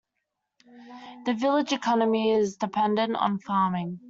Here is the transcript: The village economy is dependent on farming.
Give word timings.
The 1.27 1.35
village 1.35 1.73
economy 1.73 2.31
is 2.31 2.55
dependent 2.57 3.15
on 3.15 3.37
farming. 3.37 3.99